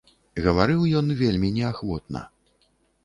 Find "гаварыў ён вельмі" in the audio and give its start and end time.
0.45-1.53